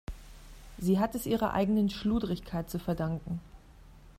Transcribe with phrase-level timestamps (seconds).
[0.79, 3.39] Sie hat es ihrer eigenen Schludrigkeit zu verdanken.